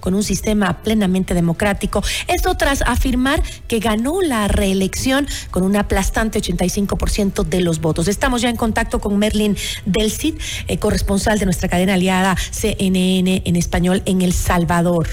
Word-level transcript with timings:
con 0.00 0.14
un 0.14 0.22
sistema 0.22 0.82
plenamente 0.82 1.34
democrático. 1.34 2.02
Esto 2.28 2.56
tras 2.56 2.82
afirmar 2.82 3.42
que 3.68 3.78
ganó 3.78 4.22
la 4.22 4.48
reelección 4.48 5.26
con 5.50 5.62
un 5.62 5.76
aplastante 5.76 6.40
85% 6.40 7.44
de 7.44 7.60
los 7.60 7.80
votos. 7.80 8.08
Estamos 8.08 8.42
ya 8.42 8.50
en 8.50 8.56
contacto 8.56 9.00
con 9.00 9.18
Merlin 9.18 9.56
Del 9.84 10.10
Cid, 10.10 10.34
eh, 10.68 10.78
corresponsal 10.78 11.38
de 11.38 11.44
nuestra 11.44 11.68
cadena 11.68 11.94
aliada 11.94 12.36
CNN 12.50 13.42
en 13.44 13.56
español 13.56 14.02
en 14.06 14.22
El 14.22 14.32
Salvador. 14.32 15.06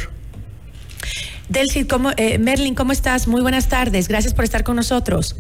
Del 1.50 1.70
Cid, 1.70 1.88
eh, 2.18 2.38
Merlin, 2.40 2.76
¿cómo 2.76 2.92
estás? 2.92 3.28
Muy 3.28 3.42
buenas 3.42 3.70
tardes. 3.70 4.08
Gracias 4.08 4.34
por 4.34 4.44
estar 4.44 4.64
con 4.64 4.76
nosotros. 4.76 5.36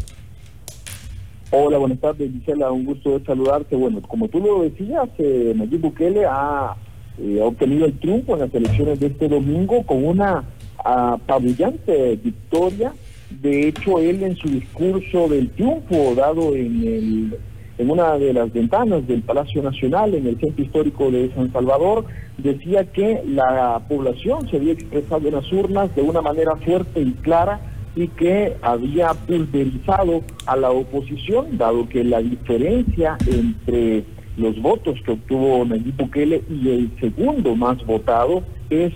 Hola, 1.55 1.77
buenas 1.77 1.99
tardes, 1.99 2.31
Gisela. 2.31 2.71
Un 2.71 2.83
gusto 2.83 3.21
saludarte. 3.25 3.75
Bueno, 3.75 4.01
como 4.01 4.27
tú 4.27 4.39
lo 4.39 4.63
decías, 4.63 5.07
eh, 5.19 5.53
Nayib 5.55 5.81
Bukele 5.81 6.25
ha, 6.25 6.75
eh, 7.19 7.39
obtenido 7.41 7.85
el 7.85 7.97
triunfo 7.99 8.33
en 8.33 8.39
las 8.39 8.53
elecciones 8.53 8.99
de 8.99 9.07
este 9.07 9.27
domingo 9.27 9.83
con 9.85 10.03
una 10.03 10.43
apabullante 10.83 12.15
victoria. 12.15 12.93
De 13.41 13.67
hecho, 13.67 13.99
él 13.99 14.23
en 14.23 14.35
su 14.35 14.47
discurso 14.49 15.27
del 15.27 15.49
triunfo 15.51 16.13
dado 16.15 16.55
en, 16.55 16.83
el, 16.87 17.37
en 17.77 17.89
una 17.89 18.17
de 18.17 18.33
las 18.33 18.51
ventanas 18.51 19.07
del 19.07 19.21
Palacio 19.21 19.61
Nacional, 19.63 20.13
en 20.13 20.27
el 20.27 20.39
centro 20.39 20.63
histórico 20.63 21.11
de 21.11 21.31
San 21.33 21.51
Salvador, 21.51 22.05
decía 22.37 22.85
que 22.91 23.21
la 23.25 23.81
población 23.87 24.49
se 24.49 24.57
había 24.57 24.73
expresado 24.73 25.27
en 25.27 25.35
las 25.35 25.51
urnas 25.51 25.95
de 25.95 26.01
una 26.01 26.21
manera 26.21 26.55
fuerte 26.57 27.01
y 27.01 27.11
clara 27.13 27.59
y 27.95 28.07
que 28.07 28.55
había 28.61 29.13
pulverizado 29.13 30.23
a 30.45 30.55
la 30.55 30.71
oposición, 30.71 31.57
dado 31.57 31.87
que 31.87 32.03
la 32.03 32.19
diferencia 32.21 33.17
entre 33.27 34.03
los 34.37 34.59
votos 34.61 34.99
que 35.05 35.11
obtuvo 35.11 35.65
Nayib 35.65 35.95
Bukele 35.95 36.43
y 36.49 36.69
el 36.69 36.91
segundo 36.99 37.55
más 37.55 37.85
votado 37.85 38.43
es 38.69 38.93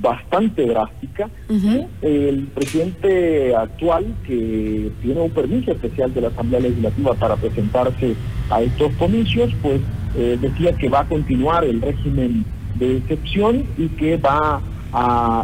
bastante 0.00 0.66
drástica. 0.66 1.30
El 2.02 2.48
presidente 2.54 3.54
actual, 3.54 4.06
que 4.26 4.90
tiene 5.02 5.20
un 5.20 5.30
permiso 5.30 5.72
especial 5.72 6.12
de 6.12 6.22
la 6.22 6.28
Asamblea 6.28 6.60
Legislativa 6.60 7.14
para 7.14 7.36
presentarse 7.36 8.14
a 8.50 8.62
estos 8.62 8.92
comicios, 8.94 9.52
pues 9.62 9.80
eh, 10.16 10.38
decía 10.40 10.72
que 10.72 10.88
va 10.88 11.00
a 11.00 11.08
continuar 11.08 11.64
el 11.64 11.80
régimen 11.80 12.44
de 12.78 12.96
excepción 12.96 13.64
y 13.78 13.88
que 13.88 14.16
va 14.16 14.60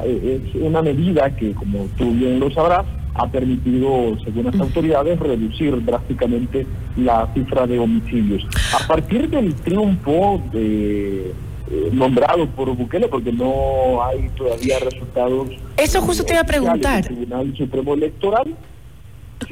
es 0.05 0.55
una 0.55 0.83
medida 0.83 1.31
que, 1.37 1.53
como 1.53 1.87
tú 1.97 2.11
bien 2.13 2.41
lo 2.41 2.51
sabrás, 2.51 2.85
ha 3.19 3.27
permitido, 3.27 4.17
según 4.25 4.47
las 4.47 4.61
autoridades, 4.61 5.19
reducir 5.19 5.85
drásticamente 5.85 6.67
la 6.97 7.29
cifra 7.35 7.67
de 7.67 7.79
homicidios. 7.79 8.47
A 8.79 8.87
partir 8.87 9.29
del 9.29 9.55
triunfo 9.55 10.43
de, 10.53 11.33
eh, 11.69 11.91
nombrado 11.93 12.47
por 12.51 12.75
Bukele, 12.77 13.09
porque 13.09 13.33
no 13.33 14.05
hay 14.05 14.29
todavía 14.37 14.79
resultados. 14.79 15.49
Eso 15.77 16.01
justo 16.01 16.25
te 16.25 16.35
iba 16.35 16.43
a 16.43 16.47
preguntar. 16.47 17.05
Tribunal 17.05 17.57
Supremo 17.57 17.95
Electoral. 17.95 18.57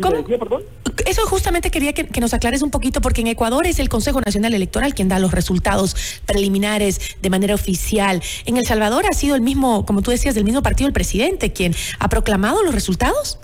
¿Cómo? 0.00 0.24
perdón? 0.24 0.62
Eso 1.06 1.22
justamente 1.26 1.70
quería 1.70 1.92
que, 1.92 2.20
nos 2.20 2.32
aclares 2.32 2.62
un 2.62 2.70
poquito, 2.70 3.00
porque 3.00 3.20
en 3.20 3.26
Ecuador 3.26 3.66
es 3.66 3.78
el 3.78 3.88
Consejo 3.88 4.20
Nacional 4.20 4.54
Electoral 4.54 4.94
quien 4.94 5.08
da 5.08 5.18
los 5.18 5.32
resultados 5.32 5.96
preliminares 6.24 7.16
de 7.20 7.30
manera 7.30 7.54
oficial. 7.54 8.22
En 8.46 8.56
El 8.56 8.64
Salvador 8.64 9.04
ha 9.10 9.14
sido 9.14 9.34
el 9.34 9.42
mismo, 9.42 9.84
como 9.84 10.00
tú 10.02 10.10
decías, 10.10 10.34
del 10.34 10.44
mismo 10.44 10.62
partido 10.62 10.86
el 10.86 10.94
presidente 10.94 11.52
quien 11.52 11.74
ha 11.98 12.08
proclamado 12.08 12.62
los 12.62 12.74
resultados. 12.74 13.38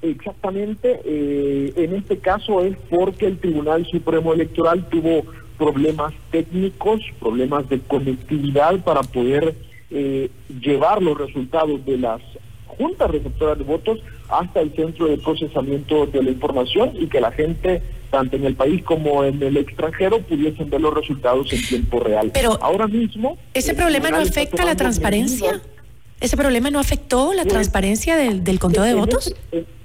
Exactamente, 0.00 1.00
eh, 1.04 1.72
en 1.76 1.94
este 1.94 2.18
caso 2.18 2.64
es 2.64 2.76
porque 2.88 3.26
el 3.26 3.38
Tribunal 3.38 3.84
Supremo 3.86 4.32
Electoral 4.32 4.88
tuvo 4.88 5.24
problemas 5.58 6.14
técnicos, 6.30 7.00
problemas 7.18 7.68
de 7.68 7.80
conectividad 7.80 8.78
para 8.84 9.02
poder 9.02 9.56
eh, 9.90 10.30
llevar 10.60 11.02
los 11.02 11.18
resultados 11.18 11.84
de 11.84 11.98
las 11.98 12.20
juntas 12.66 13.10
receptoras 13.10 13.58
de 13.58 13.64
votos 13.64 13.98
hasta 14.28 14.60
el 14.60 14.72
centro 14.76 15.06
de 15.06 15.18
procesamiento 15.18 16.06
de 16.06 16.22
la 16.22 16.30
información 16.30 16.92
y 16.94 17.08
que 17.08 17.20
la 17.20 17.32
gente, 17.32 17.82
tanto 18.10 18.36
en 18.36 18.44
el 18.44 18.54
país 18.54 18.84
como 18.84 19.24
en 19.24 19.42
el 19.42 19.56
extranjero, 19.56 20.20
pudiesen 20.20 20.70
ver 20.70 20.80
los 20.80 20.94
resultados 20.94 21.52
en 21.52 21.62
tiempo 21.66 21.98
real. 21.98 22.30
Pero 22.32 22.56
ahora 22.62 22.86
mismo... 22.86 23.36
¿Ese 23.52 23.74
problema 23.74 24.10
no 24.10 24.18
afecta 24.18 24.64
la 24.64 24.76
transparencia? 24.76 25.60
¿Ese 26.20 26.36
problema 26.36 26.70
no 26.70 26.78
afectó 26.78 27.32
la 27.32 27.42
pues, 27.42 27.54
transparencia 27.54 28.16
del, 28.16 28.44
del 28.44 28.58
conteo 28.60 28.82
de 28.82 28.94
votos? 28.94 29.28
Este, 29.28 29.58
en 29.58 29.77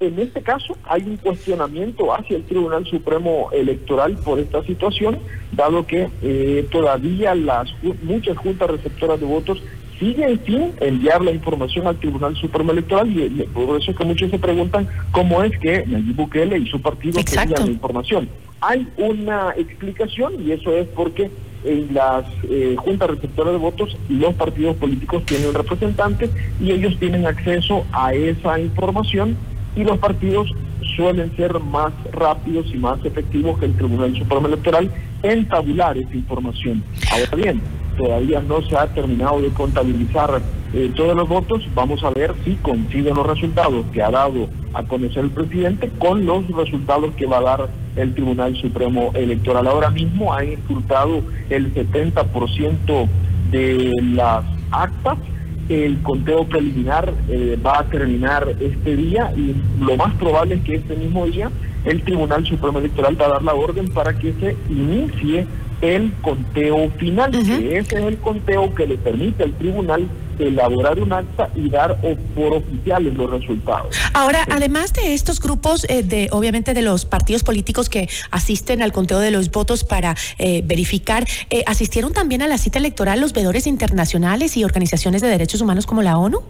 este 0.00 0.42
caso 0.42 0.76
hay 0.84 1.02
un 1.02 1.16
cuestionamiento 1.16 2.14
hacia 2.14 2.36
el 2.36 2.44
Tribunal 2.44 2.84
Supremo 2.86 3.48
Electoral 3.52 4.16
por 4.18 4.38
esta 4.38 4.62
situación, 4.64 5.18
dado 5.52 5.86
que 5.86 6.08
eh, 6.22 6.66
todavía 6.70 7.34
las 7.34 7.68
muchas 8.02 8.36
juntas 8.36 8.70
receptoras 8.70 9.18
de 9.20 9.26
votos 9.26 9.62
siguen 9.98 10.38
sin 10.44 10.72
enviar 10.80 11.22
la 11.22 11.30
información 11.30 11.86
al 11.86 11.96
Tribunal 11.96 12.36
Supremo 12.36 12.72
Electoral 12.72 13.08
y 13.08 13.42
por 13.54 13.80
eso 13.80 13.90
es 13.90 13.96
que 13.96 14.04
muchos 14.04 14.30
se 14.30 14.38
preguntan 14.38 14.86
cómo 15.12 15.42
es 15.42 15.58
que 15.58 15.86
Nayib 15.86 16.16
Bukele 16.16 16.58
y 16.58 16.66
su 16.66 16.80
partido 16.82 17.18
envían 17.18 17.50
la 17.50 17.66
información. 17.66 18.28
Hay 18.60 18.86
una 18.98 19.54
explicación 19.56 20.34
y 20.46 20.52
eso 20.52 20.76
es 20.76 20.86
porque 20.88 21.30
en 21.64 21.94
las 21.94 22.26
eh, 22.50 22.76
juntas 22.76 23.10
receptoras 23.10 23.54
de 23.54 23.58
votos 23.58 23.96
los 24.10 24.34
partidos 24.34 24.76
políticos 24.76 25.24
tienen 25.24 25.54
representantes 25.54 26.30
y 26.60 26.72
ellos 26.72 26.98
tienen 26.98 27.26
acceso 27.26 27.86
a 27.92 28.12
esa 28.12 28.60
información 28.60 29.36
y 29.76 29.84
los 29.84 29.98
partidos 29.98 30.50
suelen 30.96 31.34
ser 31.36 31.60
más 31.60 31.92
rápidos 32.12 32.66
y 32.72 32.78
más 32.78 33.04
efectivos 33.04 33.58
que 33.58 33.66
el 33.66 33.76
Tribunal 33.76 34.16
Supremo 34.16 34.48
Electoral 34.48 34.90
en 35.22 35.46
tabular 35.46 35.96
esa 35.96 36.14
información. 36.14 36.82
Ahora 37.10 37.36
bien, 37.36 37.60
todavía 37.96 38.40
no 38.40 38.62
se 38.62 38.76
ha 38.76 38.86
terminado 38.86 39.40
de 39.40 39.48
contabilizar 39.48 40.40
eh, 40.72 40.90
todos 40.94 41.16
los 41.16 41.28
votos. 41.28 41.66
Vamos 41.74 42.02
a 42.04 42.10
ver 42.10 42.34
si 42.44 42.54
coinciden 42.56 43.14
los 43.14 43.26
resultados 43.26 43.84
que 43.92 44.02
ha 44.02 44.10
dado 44.10 44.48
a 44.74 44.82
conocer 44.82 45.24
el 45.24 45.30
presidente 45.30 45.90
con 45.98 46.24
los 46.26 46.46
resultados 46.48 47.14
que 47.14 47.26
va 47.26 47.38
a 47.38 47.42
dar 47.42 47.68
el 47.96 48.14
Tribunal 48.14 48.56
Supremo 48.56 49.10
Electoral. 49.14 49.66
Ahora 49.66 49.90
mismo 49.90 50.34
ha 50.34 50.44
insultado 50.44 51.22
el 51.50 51.72
70% 51.74 53.08
de 53.50 53.92
las 54.02 54.44
actas 54.70 55.18
el 55.68 56.00
conteo 56.02 56.44
preliminar 56.44 57.12
eh, 57.28 57.58
va 57.64 57.80
a 57.80 57.84
terminar 57.84 58.56
este 58.60 58.96
día 58.96 59.32
y 59.36 59.54
lo 59.80 59.96
más 59.96 60.14
probable 60.14 60.56
es 60.56 60.60
que 60.62 60.76
este 60.76 60.96
mismo 60.96 61.26
día 61.26 61.50
el 61.84 62.02
Tribunal 62.02 62.44
Supremo 62.46 62.78
Electoral 62.78 63.20
va 63.20 63.26
a 63.26 63.30
dar 63.30 63.42
la 63.42 63.54
orden 63.54 63.88
para 63.88 64.16
que 64.16 64.32
se 64.34 64.56
inicie 64.68 65.46
el 65.80 66.12
conteo 66.22 66.90
final, 66.98 67.30
que 67.30 67.78
ese 67.78 67.98
es 67.98 68.04
el 68.04 68.16
conteo 68.18 68.74
que 68.74 68.86
le 68.86 68.96
permite 68.96 69.44
al 69.44 69.52
tribunal 69.52 70.06
elaborar 70.38 70.98
un 70.98 71.12
acta 71.12 71.50
y 71.54 71.68
dar 71.68 71.96
por 72.34 72.54
oficiales 72.54 73.14
los 73.14 73.30
resultados. 73.30 73.96
Ahora, 74.12 74.46
además 74.50 74.92
de 74.92 75.14
estos 75.14 75.40
grupos, 75.40 75.86
eh, 75.88 76.02
de 76.02 76.28
obviamente 76.32 76.74
de 76.74 76.82
los 76.82 77.04
partidos 77.04 77.42
políticos 77.42 77.88
que 77.88 78.08
asisten 78.30 78.82
al 78.82 78.92
conteo 78.92 79.18
de 79.18 79.30
los 79.30 79.50
votos 79.50 79.84
para 79.84 80.14
eh, 80.38 80.62
verificar, 80.64 81.26
eh, 81.50 81.62
¿asistieron 81.66 82.12
también 82.12 82.42
a 82.42 82.48
la 82.48 82.58
cita 82.58 82.78
electoral 82.78 83.20
los 83.20 83.32
veedores 83.32 83.66
internacionales 83.66 84.56
y 84.56 84.64
organizaciones 84.64 85.22
de 85.22 85.28
derechos 85.28 85.60
humanos 85.60 85.86
como 85.86 86.02
la 86.02 86.18
ONU? 86.18 86.40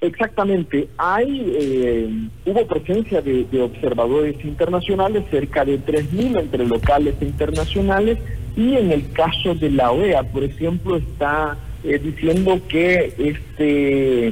Exactamente. 0.00 0.88
Hay, 0.96 2.32
hubo 2.46 2.66
presencia 2.66 3.20
de, 3.20 3.44
de, 3.44 3.60
observadores 3.60 4.42
internacionales, 4.42 5.24
cerca 5.30 5.62
de 5.62 5.78
3.000 5.78 6.40
entre 6.40 6.66
locales 6.66 7.16
e 7.20 7.26
internacionales, 7.26 8.18
y 8.56 8.76
en 8.76 8.92
el 8.92 9.12
caso 9.12 9.54
de 9.54 9.70
la 9.70 9.92
OEA, 9.92 10.22
por 10.22 10.42
ejemplo, 10.42 10.96
está 10.96 11.58
eh, 11.82 11.98
diciendo 11.98 12.60
que 12.68 13.14
este 13.16 14.30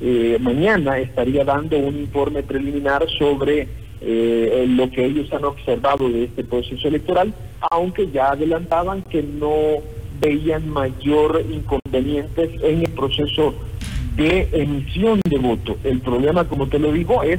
eh, 0.00 0.38
mañana 0.40 0.98
estaría 0.98 1.44
dando 1.44 1.78
un 1.78 2.00
informe 2.00 2.42
preliminar 2.42 3.06
sobre 3.16 3.68
eh, 4.00 4.64
lo 4.68 4.90
que 4.90 5.04
ellos 5.04 5.32
han 5.32 5.44
observado 5.44 6.08
de 6.08 6.24
este 6.24 6.42
proceso 6.42 6.88
electoral, 6.88 7.32
aunque 7.70 8.10
ya 8.10 8.32
adelantaban 8.32 9.02
que 9.02 9.22
no 9.22 9.54
veían 10.20 10.68
mayor 10.68 11.44
inconvenientes 11.48 12.50
en 12.62 12.80
el 12.80 12.90
proceso 12.90 13.54
de 14.16 14.48
emisión 14.52 15.20
de 15.24 15.38
voto. 15.38 15.76
El 15.84 16.00
problema, 16.00 16.44
como 16.48 16.66
te 16.66 16.80
lo 16.80 16.92
digo, 16.92 17.22
es 17.22 17.38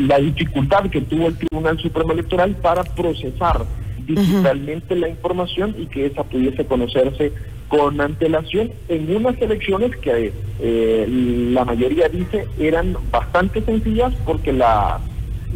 la 0.00 0.18
dificultad 0.18 0.90
que 0.90 1.00
tuvo 1.00 1.28
el 1.28 1.38
Tribunal 1.38 1.78
Supremo 1.78 2.12
Electoral 2.12 2.54
para 2.56 2.84
procesar 2.84 3.64
digitalmente 4.06 4.94
la 4.96 5.08
información 5.08 5.74
y 5.78 5.86
que 5.86 6.06
esa 6.06 6.24
pudiese 6.24 6.64
conocerse 6.64 7.32
con 7.70 8.00
antelación 8.00 8.72
en 8.88 9.16
unas 9.16 9.40
elecciones 9.40 9.96
que 9.98 10.32
eh, 10.60 11.06
la 11.52 11.64
mayoría 11.64 12.08
dice 12.08 12.44
eran 12.58 12.96
bastante 13.12 13.62
sencillas 13.62 14.12
porque 14.26 14.52
la 14.52 14.98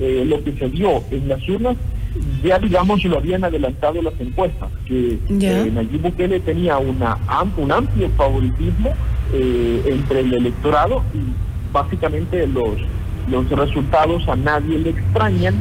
eh, 0.00 0.24
lo 0.24 0.42
que 0.44 0.52
se 0.52 0.68
dio 0.68 1.02
en 1.10 1.28
las 1.28 1.46
urnas 1.48 1.76
ya 2.44 2.60
digamos 2.60 3.04
lo 3.04 3.18
habían 3.18 3.42
adelantado 3.42 4.00
las 4.00 4.14
encuestas 4.20 4.70
que 4.86 5.18
eh, 5.28 5.70
Nayib 5.74 6.02
Bukele 6.02 6.38
tenía 6.38 6.78
una 6.78 7.18
un 7.56 7.72
amplio 7.72 8.08
favoritismo 8.10 8.94
entre 9.32 10.20
el 10.20 10.34
electorado 10.34 11.02
y 11.12 11.72
básicamente 11.72 12.46
los 12.46 12.76
los 13.28 13.48
resultados 13.48 14.28
a 14.28 14.36
nadie 14.36 14.78
le 14.78 14.90
extrañan 14.90 15.54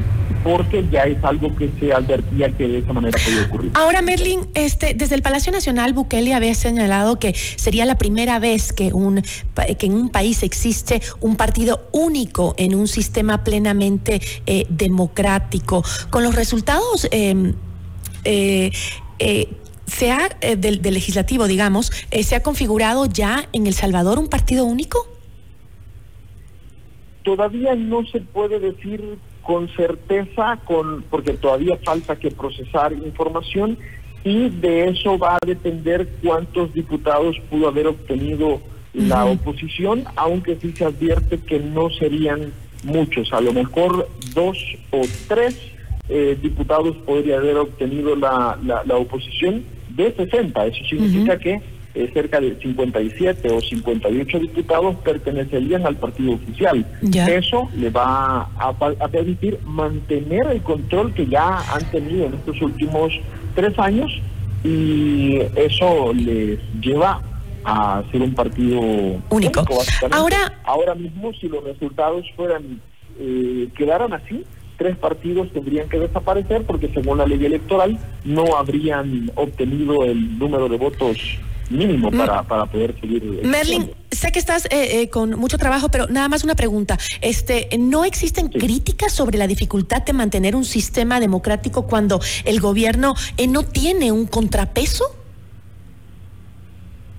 porque 0.43 0.85
ya 0.91 1.03
es 1.03 1.23
algo 1.23 1.55
que 1.55 1.69
se 1.79 1.93
advertía 1.93 2.51
que 2.51 2.67
de 2.67 2.79
esa 2.79 2.93
manera 2.93 3.17
podía 3.23 3.43
ocurrir. 3.43 3.71
Ahora, 3.75 4.01
Merlin, 4.01 4.41
este, 4.53 4.93
desde 4.93 5.15
el 5.15 5.21
Palacio 5.21 5.51
Nacional, 5.51 5.93
Bukele 5.93 6.33
había 6.33 6.53
señalado 6.53 7.17
que 7.17 7.33
sería 7.33 7.85
la 7.85 7.95
primera 7.95 8.39
vez 8.39 8.73
que, 8.73 8.91
un, 8.91 9.21
que 9.21 9.85
en 9.85 9.93
un 9.93 10.09
país 10.09 10.43
existe 10.43 11.01
un 11.21 11.37
partido 11.37 11.87
único 11.91 12.55
en 12.57 12.75
un 12.75 12.87
sistema 12.87 13.43
plenamente 13.43 14.21
eh, 14.45 14.65
democrático. 14.69 15.83
Con 16.09 16.23
los 16.23 16.35
resultados 16.35 17.07
em, 17.11 17.53
eh, 18.25 18.71
eh, 19.19 19.49
se 19.85 20.11
ha, 20.11 20.29
del, 20.57 20.81
del, 20.81 20.93
legislativo, 20.93 21.47
digamos, 21.47 21.91
¿se 22.11 22.35
ha 22.35 22.43
configurado 22.43 23.05
ya 23.05 23.47
en 23.53 23.67
El 23.67 23.73
Salvador 23.73 24.17
un 24.19 24.27
partido 24.27 24.65
único? 24.65 25.12
Todavía 27.23 27.75
no 27.75 28.05
se 28.05 28.21
puede 28.21 28.59
decir 28.59 29.17
con 29.41 29.69
certeza, 29.69 30.59
con 30.65 31.03
porque 31.09 31.33
todavía 31.33 31.77
falta 31.83 32.15
que 32.15 32.31
procesar 32.31 32.93
información 32.93 33.77
y 34.23 34.49
de 34.49 34.89
eso 34.89 35.17
va 35.17 35.35
a 35.35 35.45
depender 35.45 36.07
cuántos 36.23 36.73
diputados 36.73 37.37
pudo 37.49 37.67
haber 37.67 37.87
obtenido 37.87 38.61
la 38.93 39.25
oposición, 39.25 40.05
aunque 40.15 40.55
sí 40.55 40.71
se 40.71 40.85
advierte 40.85 41.39
que 41.39 41.59
no 41.59 41.89
serían 41.89 42.53
muchos, 42.83 43.33
a 43.33 43.41
lo 43.41 43.53
mejor 43.53 44.07
dos 44.33 44.57
o 44.91 45.01
tres 45.27 45.57
eh, 46.09 46.37
diputados 46.41 46.95
podría 46.97 47.37
haber 47.37 47.57
obtenido 47.57 48.15
la, 48.15 48.57
la, 48.63 48.95
oposición 48.95 49.63
de 49.89 50.11
60. 50.13 50.65
Eso 50.65 50.85
significa 50.85 51.39
que 51.39 51.61
eh, 51.95 52.09
cerca 52.11 52.39
de 52.41 52.55
57 52.55 53.51
o 53.51 53.61
58 53.61 54.39
diputados 54.39 54.95
pertenecerían 55.03 55.85
al 55.85 55.95
partido 55.95 56.33
oficial. 56.33 56.85
Eso 57.13 57.69
le 57.75 57.91
va 57.91 58.49
a, 58.57 59.07
permitir 59.11 59.59
mantener 59.63 60.47
el 60.47 60.61
control 60.63 61.13
que 61.13 61.27
ya 61.27 61.59
han 61.71 61.85
tenido 61.91 62.25
en 62.25 62.33
estos 62.33 62.59
últimos 62.61 63.13
tres 63.53 63.77
años 63.77 64.11
y 64.63 65.37
eso 65.55 66.13
les 66.13 66.59
lleva 66.81 67.21
a 67.63 68.01
ser 68.11 68.23
un 68.23 68.33
partido 68.33 68.81
único. 69.29 69.63
Ahora, 70.11 70.51
ahora 70.63 70.95
mismo 70.95 71.31
si 71.33 71.47
los 71.47 71.63
resultados 71.63 72.25
fueran 72.35 72.81
eh, 73.19 73.69
quedaran 73.77 74.13
así, 74.13 74.43
tres 74.77 74.97
partidos 74.97 75.51
tendrían 75.51 75.87
que 75.87 75.99
desaparecer 75.99 76.63
porque 76.63 76.89
según 76.91 77.19
la 77.19 77.27
ley 77.27 77.45
electoral 77.45 77.99
no 78.25 78.55
habrían 78.57 79.31
obtenido 79.35 80.03
el 80.05 80.39
número 80.39 80.67
de 80.67 80.77
votos 80.77 81.17
mínimo 81.73 82.11
para, 82.11 82.43
para 82.43 82.65
poder 82.65 82.95
seguir. 82.99 83.41
Merlin, 83.43 83.91
sé 84.11 84.31
que 84.31 84.39
estás 84.39 84.65
eh, 84.65 85.01
eh, 85.01 85.09
con 85.09 85.31
mucho 85.31 85.57
trabajo, 85.57 85.89
pero 85.89 86.07
nada 86.07 86.29
más 86.29 86.43
una 86.43 86.55
pregunta. 86.55 86.97
Este, 87.21 87.69
¿No 87.77 88.05
existen 88.05 88.47
críticas 88.47 89.11
sobre 89.11 89.37
la 89.37 89.47
dificultad 89.47 90.03
de 90.03 90.13
mantener 90.13 90.55
un 90.55 90.65
sistema 90.65 91.19
democrático 91.19 91.87
cuando 91.87 92.19
el 92.45 92.59
gobierno 92.59 93.15
eh, 93.37 93.47
no 93.47 93.63
tiene 93.63 94.11
un 94.11 94.27
contrapeso? 94.27 95.05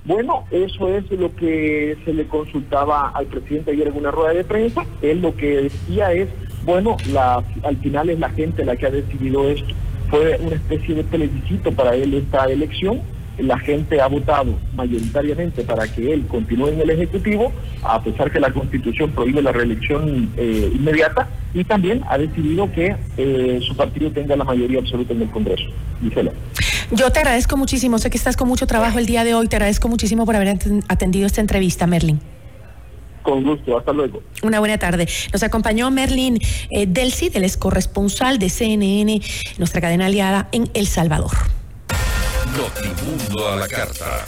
Bueno, 0.05 0.45
eso 0.51 0.89
es 0.89 1.11
lo 1.11 1.35
que 1.35 1.97
se 2.05 2.13
le 2.13 2.27
consultaba 2.27 3.09
al 3.09 3.27
presidente 3.27 3.71
ayer 3.71 3.89
en 3.89 3.97
una 3.97 4.11
rueda 4.11 4.35
de 4.35 4.45
prensa. 4.45 4.85
Él 5.01 5.23
lo 5.23 5.35
que 5.35 5.63
decía 5.63 6.13
es, 6.13 6.29
bueno, 6.65 6.97
la, 7.11 7.43
al 7.63 7.77
final 7.79 8.11
es 8.11 8.19
la 8.19 8.29
gente 8.31 8.65
la 8.65 8.77
que 8.77 8.87
ha 8.87 8.91
decidido 8.91 9.49
esto. 9.49 9.75
Fue 10.11 10.39
una 10.41 10.57
especie 10.57 10.95
de 10.95 11.05
plebiscito 11.05 11.73
para 11.73 11.97
él 11.97 12.13
esta 12.13 12.45
elección 12.45 13.01
la 13.39 13.59
gente 13.59 14.01
ha 14.01 14.07
votado 14.07 14.55
mayoritariamente 14.75 15.63
para 15.63 15.87
que 15.89 16.13
él 16.13 16.27
continúe 16.27 16.69
en 16.69 16.81
el 16.81 16.91
Ejecutivo, 16.91 17.53
a 17.83 18.03
pesar 18.03 18.31
que 18.31 18.41
la 18.41 18.53
Constitución 18.53 19.11
prohíbe 19.11 19.43
la 19.43 19.53
reelección 19.53 20.33
eh, 20.37 20.73
inmediata, 20.75 21.29
y 21.53 21.65
también 21.65 22.03
ha 22.09 22.19
decidido 22.19 22.71
que 22.73 22.97
eh, 23.17 23.61
su 23.63 23.77
partido 23.77 24.11
tenga 24.11 24.37
la 24.37 24.45
mayoría 24.45 24.81
absoluta 24.81 25.13
en 25.13 25.23
el 25.23 25.31
Congreso. 25.31 25.65
Gisela. 26.03 26.33
Yo 26.91 27.11
te 27.11 27.19
agradezco 27.21 27.57
muchísimo, 27.57 27.99
sé 27.99 28.11
que 28.11 28.17
estás 28.17 28.37
con 28.37 28.49
mucho 28.49 28.67
trabajo 28.67 28.99
el 28.99 29.07
día 29.07 29.25
de 29.25 29.35
hoy, 29.35 29.49
te 29.49 29.57
agradezco 29.57 29.89
muchísimo 29.89 30.27
por 30.27 30.37
haber 30.37 30.57
atendido 30.89 31.27
esta 31.27 31.41
entrevista, 31.41 31.87
Merlin. 31.87 32.21
Con 33.23 33.43
gusto, 33.43 33.79
hasta 33.79 33.93
luego. 33.93 34.23
Una 34.43 34.59
buena 34.61 34.77
tarde. 34.77 35.09
Nos 35.33 35.43
acompañó 35.43 35.91
Merlin 35.91 36.39
eh, 36.71 36.87
Delcy, 36.87 37.31
el 37.33 37.45
ex 37.45 37.57
corresponsal 37.57 38.39
de 38.39 38.51
CNN, 38.51 39.21
nuestra 39.57 39.81
cadena 39.81 40.07
aliada 40.07 40.49
en 40.53 40.69
El 40.75 40.87
Salvador. 40.87 41.33
Notimundo 42.57 43.49
a 43.49 43.57
la 43.57 43.67
carta. 43.67 44.23